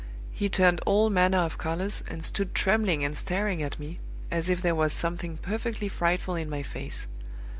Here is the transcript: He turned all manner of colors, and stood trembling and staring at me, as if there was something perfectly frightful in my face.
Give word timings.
He 0.31 0.49
turned 0.49 0.81
all 0.87 1.11
manner 1.11 1.37
of 1.37 1.59
colors, 1.59 2.03
and 2.09 2.23
stood 2.23 2.55
trembling 2.55 3.03
and 3.03 3.15
staring 3.15 3.61
at 3.61 3.77
me, 3.79 3.99
as 4.31 4.49
if 4.49 4.59
there 4.59 4.73
was 4.73 4.93
something 4.93 5.37
perfectly 5.37 5.89
frightful 5.89 6.33
in 6.33 6.49
my 6.49 6.63
face. 6.63 7.05